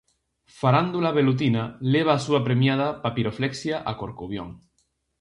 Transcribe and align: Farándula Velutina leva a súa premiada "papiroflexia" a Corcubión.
Farándula 0.61 1.11
Velutina 1.19 1.63
leva 1.93 2.11
a 2.15 2.23
súa 2.25 2.43
premiada 2.47 2.87
"papiroflexia" 3.03 3.75
a 3.91 3.93
Corcubión. 4.01 4.49